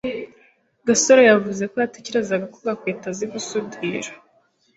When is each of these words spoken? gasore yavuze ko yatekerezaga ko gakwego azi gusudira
gasore 0.87 1.21
yavuze 1.29 1.63
ko 1.71 1.75
yatekerezaga 1.83 2.45
ko 2.53 2.57
gakwego 2.65 3.05
azi 3.11 3.25
gusudira 3.33 4.09